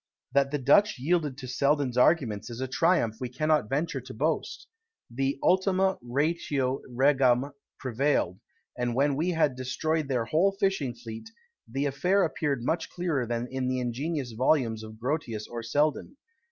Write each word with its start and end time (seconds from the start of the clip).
That 0.31 0.49
the 0.49 0.57
Dutch 0.57 0.97
yielded 0.97 1.37
to 1.37 1.47
Selden's 1.47 1.95
arguments 1.95 2.49
is 2.49 2.59
a 2.59 2.67
triumph 2.67 3.17
we 3.19 3.29
cannot 3.29 3.69
venture 3.69 4.01
to 4.01 4.13
boast. 4.15 4.65
The 5.11 5.37
ultima 5.43 5.99
ratio 6.01 6.81
regum 6.89 7.51
prevailed; 7.77 8.39
and 8.75 8.95
when 8.95 9.15
we 9.15 9.29
had 9.29 9.55
destroyed 9.55 10.07
their 10.07 10.25
whole 10.25 10.53
fishing 10.53 10.95
fleet, 10.95 11.29
the 11.67 11.85
affair 11.85 12.23
appeared 12.23 12.63
much 12.65 12.89
clearer 12.89 13.27
than 13.27 13.47
in 13.51 13.67
the 13.67 13.77
ingenious 13.77 14.31
volumes 14.31 14.81
of 14.81 14.97
Grotius 14.97 15.45
or 15.47 15.61
Selden. 15.61 16.17